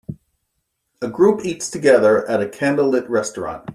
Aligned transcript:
A 1.03 1.07
group 1.07 1.45
eats 1.45 1.69
together 1.69 2.27
at 2.27 2.41
a 2.41 2.47
candlelit 2.47 3.07
restaurant. 3.07 3.69